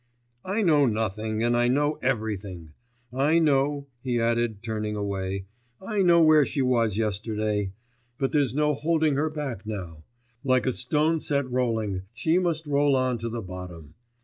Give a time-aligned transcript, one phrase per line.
[0.43, 2.71] 'I know nothing, and I know everything!
[3.13, 5.45] I know,' he added, turning away,
[5.79, 7.71] 'I know where she was yesterday.
[8.17, 10.03] But there's no holding her back now;
[10.43, 13.93] like a stone set rolling, she must roll on to the bottom.